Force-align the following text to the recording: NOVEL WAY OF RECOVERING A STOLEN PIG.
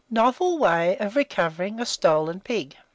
NOVEL 0.09 0.57
WAY 0.57 0.97
OF 0.97 1.15
RECOVERING 1.15 1.79
A 1.79 1.85
STOLEN 1.85 2.39
PIG. 2.39 2.75